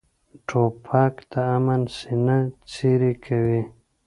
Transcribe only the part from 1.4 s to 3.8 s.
امن سینه څیرې کوي.